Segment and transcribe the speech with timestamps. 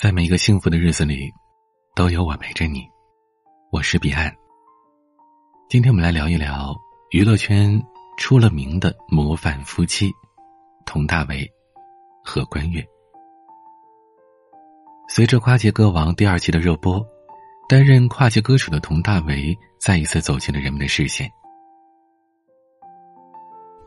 [0.00, 1.30] 在每一个幸福的日子里，
[1.94, 2.88] 都有我陪着你。
[3.70, 4.34] 我是彼岸。
[5.68, 6.74] 今天我们来聊一聊
[7.10, 7.78] 娱乐圈
[8.16, 10.10] 出了名的模范夫妻——
[10.86, 11.46] 佟大为
[12.24, 12.82] 和关悦。
[15.06, 17.06] 随着《跨界歌王》第二季的热播，
[17.68, 21.30] 担任跨界歌手的佟大为再一次走进了人们的视线。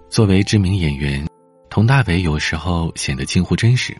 [0.10, 1.28] 作为知名演员，
[1.72, 4.00] 佟大为有时候显得近乎真实。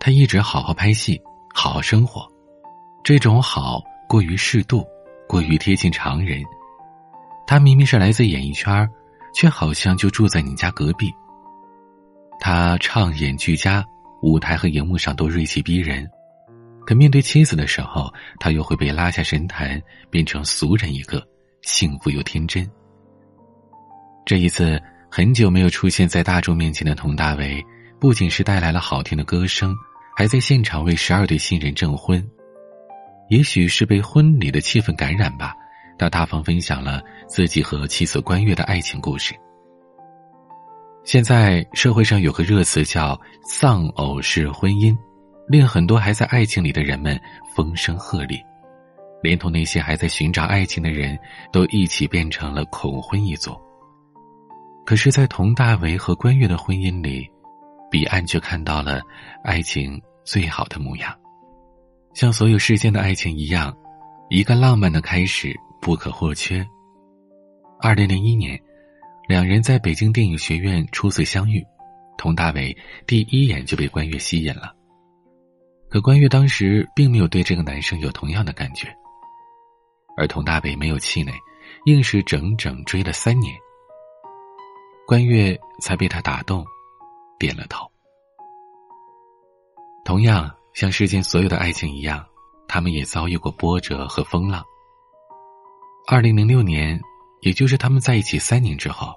[0.00, 1.20] 他一直好好拍戏。
[1.54, 2.26] 好好生活，
[3.04, 4.84] 这种好过于适度，
[5.28, 6.42] 过于贴近常人。
[7.46, 8.88] 他明明是来自演艺圈
[9.34, 11.12] 却好像就住在你家隔壁。
[12.40, 13.84] 他唱演俱佳，
[14.22, 16.08] 舞台和荧幕上都锐气逼人，
[16.86, 19.80] 可面对妻子的时候，他又会被拉下神坛，
[20.10, 21.22] 变成俗人一个，
[21.62, 22.68] 幸福又天真。
[24.24, 24.80] 这一次，
[25.10, 27.64] 很久没有出现在大众面前的佟大为，
[28.00, 29.76] 不仅是带来了好听的歌声。
[30.14, 32.22] 还在现场为十二对新人证婚，
[33.28, 35.54] 也许是被婚礼的气氛感染吧，
[35.98, 39.34] 他大方分享了自己和妻子关悦的爱情故事。
[41.02, 44.96] 现在社会上有个热词叫“丧偶式婚姻”，
[45.48, 47.18] 令很多还在爱情里的人们
[47.56, 48.38] 风声鹤唳，
[49.22, 51.18] 连同那些还在寻找爱情的人
[51.50, 53.58] 都一起变成了恐婚一族。
[54.84, 57.26] 可是，在佟大为和关悦的婚姻里。
[57.90, 59.02] 彼岸却看到了
[59.44, 61.14] 爱情最好的模样，
[62.14, 63.76] 像所有世间的爱情一样，
[64.30, 66.66] 一个浪漫的开始不可或缺。
[67.80, 68.60] 二零零一年，
[69.28, 71.64] 两人在北京电影学院初次相遇，
[72.16, 74.74] 佟大为第一眼就被关悦吸引了。
[75.88, 78.88] 可关悦当时并没有对这个男生有同样的感觉，
[80.16, 81.32] 而佟大为没有气馁，
[81.86, 83.54] 硬是整整追了三年，
[85.06, 86.64] 关悦才被他打动。
[87.38, 87.91] 点了头。
[90.04, 92.24] 同样像世间所有的爱情一样，
[92.66, 94.64] 他们也遭遇过波折和风浪。
[96.08, 97.00] 二零零六年，
[97.40, 99.14] 也就是他们在一起三年之后，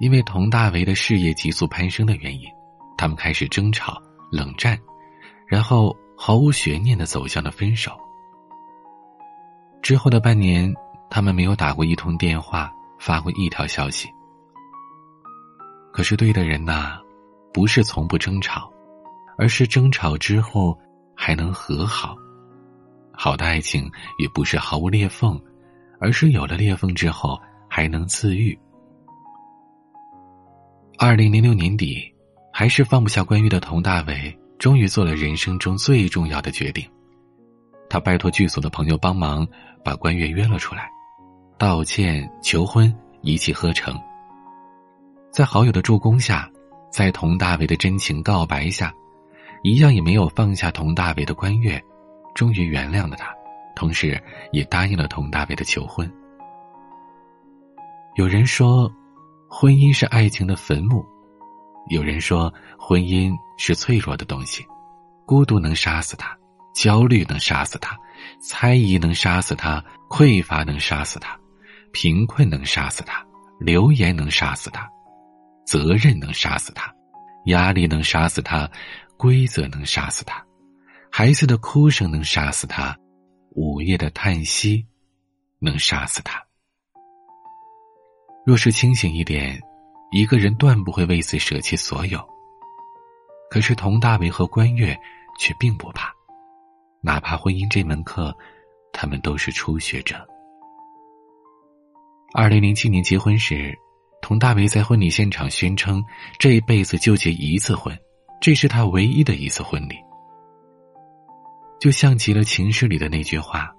[0.00, 2.44] 因为佟大为的事业急速攀升的原因，
[2.98, 4.00] 他们开始争吵、
[4.30, 4.78] 冷战，
[5.46, 7.92] 然后毫无悬念的走向了分手。
[9.82, 10.74] 之后的半年，
[11.08, 14.08] 他们没有打过一通电话，发过一条消息。
[15.92, 17.00] 可是对的人呐。
[17.54, 18.70] 不是从不争吵，
[19.38, 20.76] 而是争吵之后
[21.14, 22.16] 还能和好。
[23.12, 25.40] 好的爱情也不是毫无裂缝，
[25.98, 28.58] 而是有了裂缝之后还能自愈。
[30.98, 32.12] 二零零六年底，
[32.52, 36.86] 还是放不下关于的佟大为，终于做了人生中最重要的决定。
[37.88, 39.46] 他拜托剧组的朋友帮忙，
[39.84, 40.90] 把关悦约了出来，
[41.58, 43.94] 道歉、求婚，一气呵成。
[45.30, 46.50] 在好友的助攻下。
[46.88, 48.90] 在佟大为的真情告白下，
[49.66, 51.82] 一样也没有放下佟大为的关悦，
[52.36, 53.34] 终于原谅了他，
[53.74, 54.22] 同时
[54.52, 56.08] 也答应了佟大为的求婚。
[58.14, 58.88] 有人说，
[59.50, 61.04] 婚姻是爱情的坟墓；
[61.88, 64.64] 有人说，婚姻是脆弱的东西，
[65.26, 66.38] 孤独能杀死他，
[66.72, 67.98] 焦虑能杀死他，
[68.40, 71.36] 猜疑能杀死他，匮乏能杀死他，
[71.92, 73.20] 贫困能杀死他，
[73.58, 74.88] 流言能杀死他。
[75.66, 76.88] 责任能杀死他，
[77.46, 78.70] 压力能杀死他，
[79.16, 80.44] 规则能杀死他，
[81.10, 82.96] 孩子的哭声能杀死他，
[83.50, 84.86] 午夜的叹息
[85.58, 86.42] 能杀死他。
[88.44, 89.60] 若是清醒一点，
[90.12, 92.24] 一个人断不会为此舍弃所有。
[93.50, 94.96] 可是佟大为和关悦
[95.38, 96.12] 却并不怕，
[97.00, 98.36] 哪怕婚姻这门课，
[98.92, 100.26] 他们都是初学者。
[102.34, 103.76] 二零零七年结婚时。
[104.22, 106.04] 佟大为在婚礼现场宣称，
[106.36, 107.96] 这一辈子就结一次婚，
[108.40, 109.96] 这是他唯一的一次婚礼。
[111.80, 113.70] 就像极了情诗里的那句话：“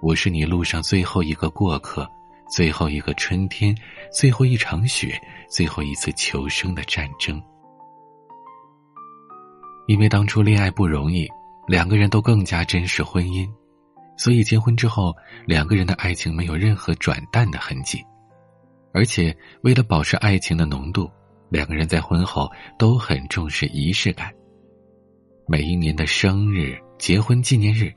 [0.00, 2.08] 我是你路上最后一个过客，
[2.50, 3.74] 最后一个春天，
[4.12, 7.42] 最后一场雪，最后一次求生的战争。”
[9.86, 11.28] 因为当初恋爱不容易，
[11.66, 13.46] 两个人都更加珍视婚姻，
[14.16, 15.14] 所以结婚之后，
[15.44, 18.02] 两个人的爱情没有任何转淡的痕迹。
[18.94, 21.10] 而且，为了保持爱情的浓度，
[21.50, 24.32] 两个人在婚后都很重视仪式感。
[25.46, 27.92] 每一年的生日、结婚纪念日，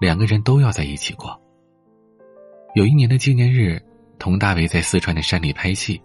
[0.00, 1.40] 两个人都要在一起过。
[2.74, 3.82] 有一年的纪念日，
[4.18, 6.00] 佟大为在四川的山里拍戏，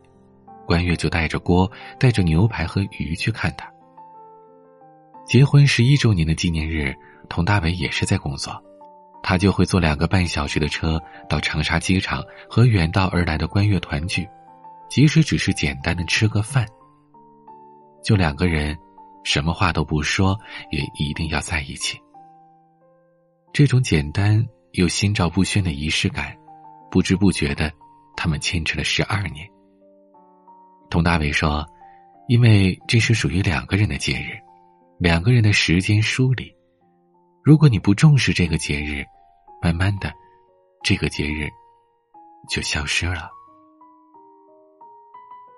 [0.65, 1.69] 关悦就带着锅、
[1.99, 3.69] 带着牛排和鱼去看他。
[5.25, 6.95] 结婚十一周年的纪念日，
[7.29, 8.63] 佟大为也是在工作。
[9.21, 14.27] 他就会坐两个半小时的车到长沙机场和远道而来的关悦团聚，
[14.87, 16.63] 即使只是简单的吃个饭，
[18.05, 18.77] 就两个人，
[19.23, 21.99] 什么话都不说，也一定要在一起。
[23.51, 26.37] 这种简单又心照不宣的仪式感，
[26.91, 27.71] 不知不觉的，
[28.15, 29.49] 他们坚持了十二年。
[30.87, 31.65] 佟大为说
[32.29, 34.37] ：“因为这是属于两个人的节日，
[34.99, 36.55] 两个人的时间梳理。
[37.43, 39.03] 如果你不重视这个节日，
[39.63, 40.13] 慢慢的，
[40.83, 41.49] 这个节日
[42.47, 43.31] 就消失了。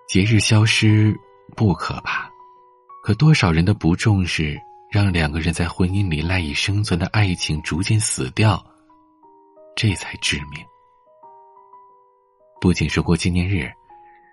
[0.08, 1.14] 节日消失
[1.58, 2.30] 不可怕，
[3.07, 8.65] 可多少人的不重视。”让两个人在婚姻里赖以生存的爱情逐渐死掉，
[9.75, 10.65] 这才致命。
[12.62, 13.69] 不仅是过纪念日，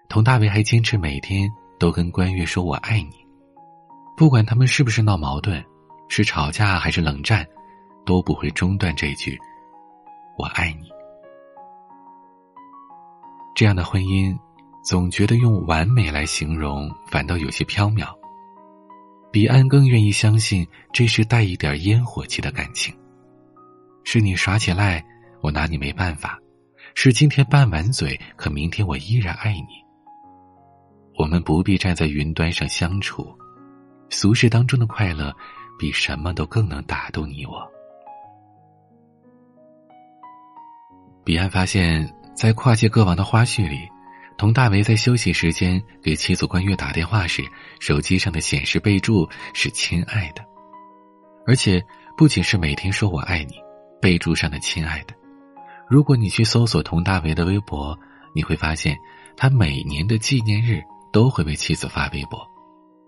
[0.09, 3.27] 佟大为还坚持每天都跟关悦说“我爱你”，
[4.17, 5.63] 不管他们是不是闹矛盾，
[6.09, 7.45] 是吵架还是冷战，
[8.07, 9.37] 都不会中断这句
[10.39, 10.89] “我爱你”。
[13.57, 14.39] 这样的婚姻，
[14.85, 18.24] 总觉得用完美来形容，反倒有些飘渺。
[19.35, 22.95] 彼岸更愿意相信这是带一点烟火气的感情，
[24.05, 25.05] 是你耍起赖，
[25.41, 26.39] 我拿你没办法；
[26.95, 29.67] 是今天拌完嘴，可明天我依然爱你。
[31.19, 33.37] 我们不必站在云端上相处，
[34.09, 35.35] 俗世当中的快乐，
[35.81, 37.69] 比什么都更能打动你我。
[41.25, 43.79] 彼岸发现，在跨界歌王的花絮里。
[44.37, 47.43] 佟大为在休息时间给妻子关悦打电话时，
[47.79, 50.45] 手机上的显示备注是“亲爱的”，
[51.47, 51.81] 而且
[52.17, 53.55] 不仅是每天说我爱你，
[54.03, 55.15] 备注上的“亲爱的”。
[55.89, 57.97] 如果你去搜索佟大为的微博，
[58.35, 58.97] 你会发现
[59.37, 60.83] 他每年的纪念日
[61.13, 62.41] 都会为妻子发微博，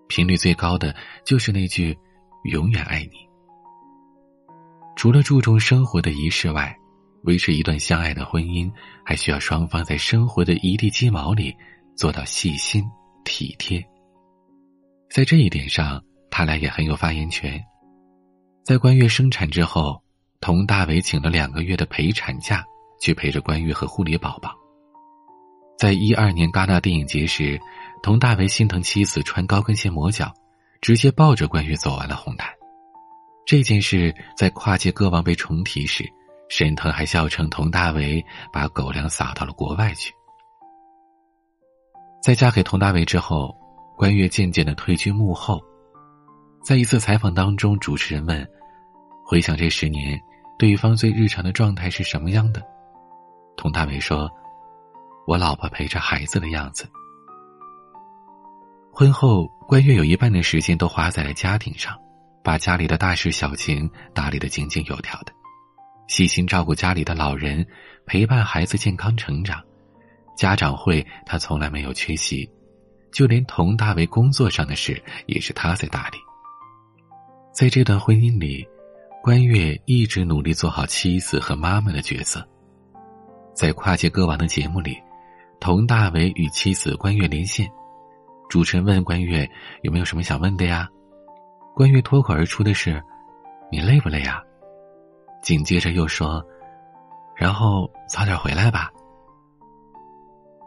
[0.06, 0.94] 频率最高的
[1.24, 1.98] 就是那句
[2.44, 3.26] “永远爱你”。
[4.94, 6.74] 除了注重生活的仪式外，
[7.26, 8.72] 维持一段相爱的婚姻，
[9.04, 11.54] 还需要双方在生活的一地鸡毛里
[11.96, 12.84] 做到细心
[13.24, 13.84] 体贴。
[15.10, 17.60] 在这一点上，他俩也很有发言权。
[18.64, 20.00] 在关悦生产之后，
[20.40, 22.64] 佟大为请了两个月的陪产假，
[23.00, 24.54] 去陪着关悦和护理宝宝。
[25.78, 27.60] 在一二年戛纳电影节时，
[28.02, 30.32] 佟大为心疼妻子穿高跟鞋磨脚，
[30.80, 32.48] 直接抱着关悦走完了红毯。
[33.44, 36.08] 这件事在跨界歌王被重提时。
[36.48, 40.12] 沈腾还笑称佟大为把狗粮撒到了国外去。
[42.22, 43.54] 在嫁给佟大为之后，
[43.96, 45.62] 关悦渐渐的退居幕后。
[46.64, 48.44] 在一次采访当中，主持人问
[49.24, 50.20] ：“回想这十年，
[50.58, 52.60] 对方最日常的状态是什么样的？”
[53.56, 54.28] 佟大为说
[55.26, 56.88] ：“我老婆陪着孩子的样子。”
[58.92, 61.96] 婚后，关悦有一半的时间都花在了家庭上，
[62.42, 65.32] 把家里的大事小情打理的井井有条的。
[66.06, 67.66] 细心照顾家里的老人，
[68.06, 69.62] 陪伴孩子健康成长，
[70.36, 72.48] 家长会他从来没有缺席，
[73.12, 76.18] 就连佟大为工作上的事也是他在打理。
[77.52, 78.66] 在这段婚姻里，
[79.22, 82.46] 关悦一直努力做好妻子和妈妈的角色。
[83.54, 84.96] 在跨界歌王的节目里，
[85.58, 87.68] 佟大为与妻子关悦连线，
[88.48, 89.50] 主持人问关悦
[89.82, 90.88] 有没有什么想问的呀？
[91.74, 93.02] 关悦脱口而出的是
[93.72, 94.40] ：“你累不累呀？”
[95.46, 96.44] 紧接着又说
[97.38, 98.90] ：“然后早点回来吧。”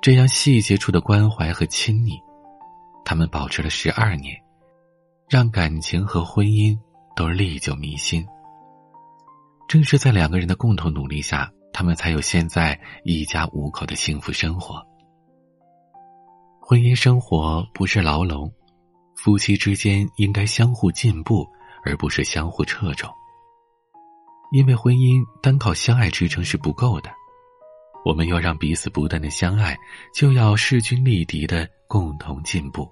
[0.02, 2.18] 这样细节处的关怀和亲昵，
[3.04, 4.34] 他们保持了十二年，
[5.28, 6.80] 让感情和婚姻
[7.14, 8.26] 都历久弥新。
[9.68, 14.82] 正是在两个人的共同努力下，他们才有现在一家五口的幸福生活。
[16.62, 18.50] 婚姻生活不是牢笼，
[19.18, 21.46] 夫妻之间应该相互进步，
[21.84, 23.10] 而不是相互掣肘。
[24.52, 27.12] 因为婚姻单靠相爱支撑是不够的，
[28.04, 29.78] 我们要让彼此不断的相爱，
[30.14, 32.92] 就要势均力敌的共同进步。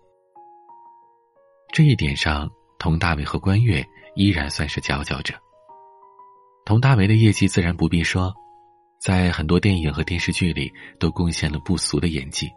[1.74, 2.48] 这一点上，
[2.78, 3.84] 佟大为和关悦
[4.16, 5.34] 依然算是佼佼者。
[6.64, 8.32] 佟大为的业绩自然不必说，
[9.00, 12.48] 在很多电影和电视剧里都贡献了不俗的演技，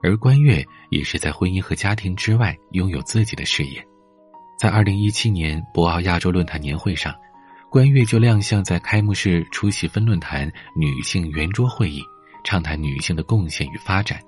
[0.00, 3.84] 而关悦也是在婚姻和家庭之外拥有自己的事业。
[4.60, 7.12] 在二零一七年博鳌亚洲论坛年会上。
[7.72, 12.02] 关悦就亮相在开幕式，出席分论坛女性圆桌会议，
[12.44, 14.20] 畅谈女性的贡献与发展。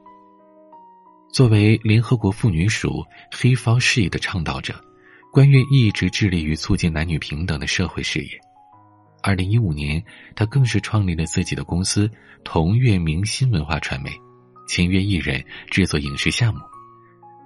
[1.30, 4.82] 作为联合国妇女署黑方事业的倡导者，
[5.30, 8.30] 关悦一直致力于促进男女平等的社会事业。
[9.22, 10.02] 二零一五年，
[10.34, 12.10] 他更是创立了自己的公司
[12.44, 14.10] 同悦明星文化传媒，
[14.66, 16.60] 签约艺人制作影视项目。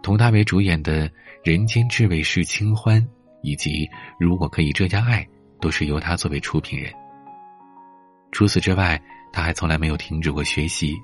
[0.00, 1.09] 佟大为主演的
[1.43, 3.02] 《人间至味是清欢》
[3.43, 3.71] 以及
[4.21, 5.25] 《如果可以这样爱》。
[5.60, 6.92] 都是由他作为出品人。
[8.32, 9.00] 除此之外，
[9.32, 10.94] 他还从来没有停止过学习。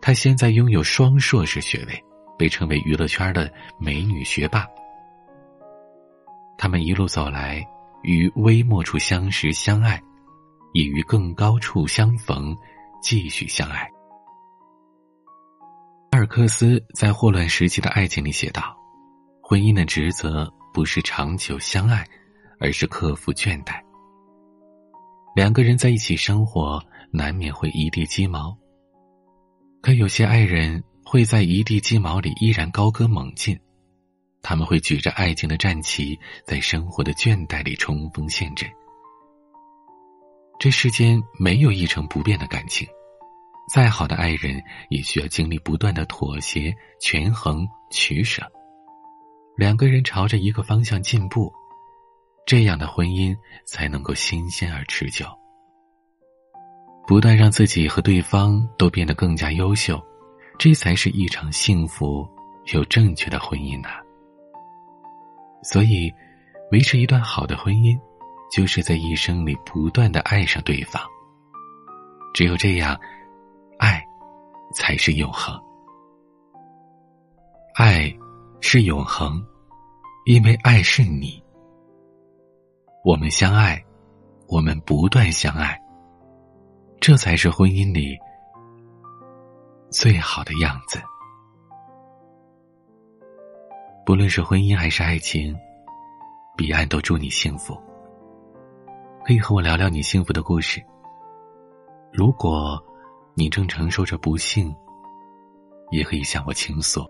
[0.00, 2.04] 他现在拥有双硕士学位，
[2.38, 4.66] 被称为娱乐圈的美女学霸。
[6.58, 7.64] 他们一路走来，
[8.02, 10.00] 于微末处相识相爱，
[10.72, 12.56] 也于更高处相逢，
[13.00, 13.88] 继续相爱。
[16.10, 18.76] 阿尔克斯在霍乱时期的爱情里写道
[19.42, 22.06] ：“婚姻的职责不是长久相爱，
[22.62, 23.82] 而是克服倦怠。
[25.34, 28.56] 两个人在一起生活，难免会一地鸡毛。
[29.80, 33.58] 可有些爱人会在一地鸡毛里依然高歌猛进，
[34.42, 36.16] 他们会举着爱情的战旗，
[36.46, 38.70] 在生活的倦怠里冲锋陷阵。”
[40.60, 42.86] 这世间没有一成不变的感情，
[43.74, 48.40] 再好的爱人也需要经历不断的妥协、权衡、取舍。
[49.56, 51.52] 两个人朝着一个方向进步，
[52.46, 55.26] 这样的婚姻才能够新鲜而持久。
[57.06, 60.00] 不断让自己和对方都变得更加优秀，
[60.58, 62.28] 这才是一场幸福
[62.72, 63.90] 又正确的婚姻呐。
[65.62, 66.12] 所以，
[66.70, 67.98] 维持一段好的婚姻。
[68.54, 71.02] 就是在一生里不断的爱上对方。
[72.34, 72.94] 只有这样，
[73.78, 74.04] 爱
[74.74, 75.58] 才是永恒。
[77.74, 78.14] 爱
[78.60, 79.42] 是永恒，
[80.26, 81.42] 因为爱是你。
[83.04, 83.84] 我们相爱，
[84.46, 85.76] 我们不断相爱，
[87.00, 88.16] 这才是婚姻里
[89.90, 91.02] 最好的样子。
[94.06, 95.52] 不论是婚姻还是爱情，
[96.56, 97.76] 彼岸都祝你幸福。
[99.24, 100.80] 可以和我聊聊你幸福的故事。
[102.12, 102.80] 如果
[103.34, 104.72] 你正承受着不幸，
[105.90, 107.04] 也可以向我倾诉。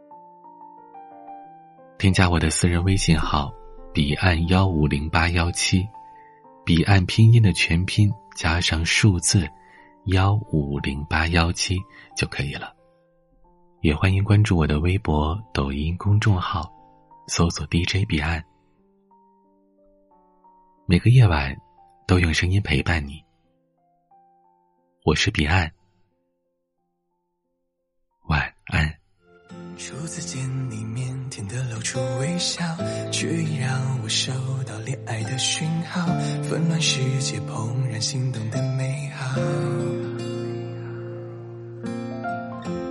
[1.99, 3.53] 添加我的私人微信号：
[3.93, 5.87] 彼岸幺五零八幺七，
[6.65, 9.49] 彼岸拼音的全拼加上数字
[10.07, 11.77] 幺五零八幺七
[12.17, 12.75] 就可以了。
[13.81, 16.73] 也欢迎关注我的微博、抖音公众号，
[17.29, 18.43] 搜索 DJ 彼岸。
[20.87, 21.57] 每个夜晚。
[22.05, 23.25] 都用声音陪伴你，
[25.05, 25.73] 我是彼岸，
[28.27, 28.93] 晚安。
[29.79, 30.52] 初次见，
[31.93, 32.65] 出微笑，
[33.11, 33.29] 却
[33.61, 34.33] 让我收
[34.65, 36.07] 到恋爱的讯号，
[36.43, 39.39] 纷乱世界怦然心动的美好。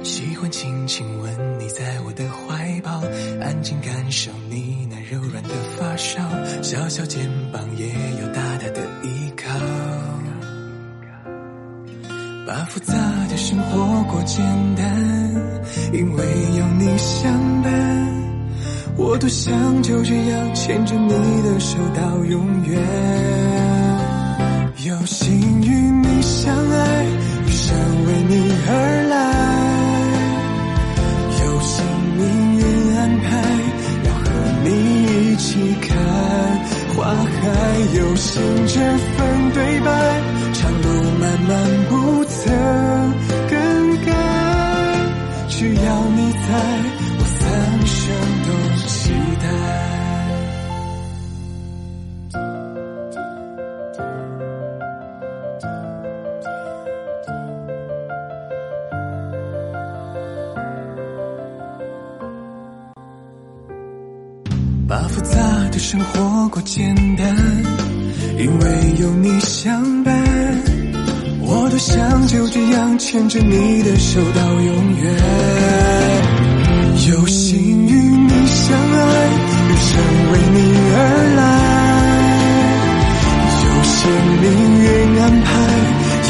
[0.03, 3.01] 喜欢轻轻吻你在我的怀抱，
[3.43, 6.21] 安静感受你那柔软的发梢，
[6.61, 7.87] 小小肩膀也
[8.21, 9.49] 有大大的依靠。
[12.45, 12.93] 把复杂
[13.29, 14.85] 的生活过简单，
[15.91, 16.23] 因为
[16.55, 18.00] 有你相伴，
[18.97, 22.79] 我多想就这样牵着你的手到永远。
[24.85, 27.05] 有幸与你相爱，
[27.45, 28.69] 余生为你而
[29.09, 29.15] 来。
[31.43, 31.83] 有幸
[32.17, 32.21] 命
[32.57, 32.63] 运
[32.97, 33.27] 安排，
[34.05, 34.23] 要和
[34.63, 34.67] 你
[35.05, 35.49] 一起
[35.81, 35.89] 看
[36.95, 37.41] 花海。
[37.97, 38.79] 有幸这
[39.15, 39.17] 份
[39.53, 39.89] 对白，
[40.53, 40.85] 长路
[41.19, 41.49] 漫漫
[41.89, 41.91] 不
[42.25, 42.35] 曾
[43.49, 43.55] 更
[44.05, 44.09] 改，
[45.49, 46.47] 只要你在，
[64.91, 65.39] 把复杂
[65.71, 67.33] 的生活过简单，
[68.37, 70.13] 因为有你相伴，
[71.39, 75.15] 我多想就这样牵着你的手到永远。
[77.07, 77.57] 有幸
[77.87, 78.99] 与你相爱，
[79.63, 79.95] 余生
[80.33, 80.59] 为你
[80.93, 80.99] 而
[81.39, 81.41] 来。
[83.63, 83.95] 有幸
[84.41, 84.45] 命
[84.83, 84.87] 运
[85.21, 85.47] 安排，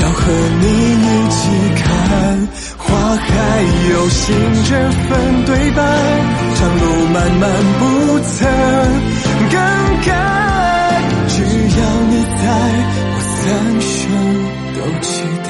[0.04, 0.22] 要和
[0.62, 0.66] 你
[1.02, 1.42] 一起
[1.82, 1.84] 看
[2.78, 3.26] 花海。
[3.90, 4.22] 有幸
[4.70, 4.70] 这
[5.10, 5.10] 份
[5.48, 5.82] 对白。
[6.62, 7.50] 长路漫漫
[7.80, 7.84] 不
[8.20, 8.48] 曾
[9.50, 9.58] 更
[10.06, 10.10] 改，
[11.28, 12.44] 只要你在，
[13.10, 13.42] 我三
[13.82, 13.92] 生
[14.76, 15.10] 都期